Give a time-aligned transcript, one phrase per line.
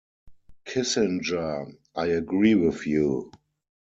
[0.65, 3.31] Kissinger: I agree with you.